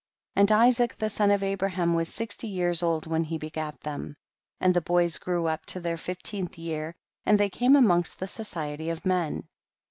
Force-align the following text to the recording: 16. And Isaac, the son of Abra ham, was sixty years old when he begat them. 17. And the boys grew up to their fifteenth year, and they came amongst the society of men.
16. 0.35 0.41
And 0.41 0.51
Isaac, 0.63 0.95
the 0.95 1.11
son 1.11 1.29
of 1.29 1.43
Abra 1.43 1.69
ham, 1.69 1.93
was 1.93 2.11
sixty 2.11 2.47
years 2.47 2.81
old 2.81 3.05
when 3.05 3.23
he 3.23 3.37
begat 3.37 3.81
them. 3.81 4.15
17. 4.57 4.57
And 4.61 4.73
the 4.73 4.81
boys 4.81 5.19
grew 5.19 5.45
up 5.45 5.63
to 5.67 5.79
their 5.79 5.95
fifteenth 5.95 6.57
year, 6.57 6.95
and 7.23 7.39
they 7.39 7.49
came 7.51 7.75
amongst 7.75 8.17
the 8.19 8.25
society 8.25 8.89
of 8.89 9.05
men. 9.05 9.47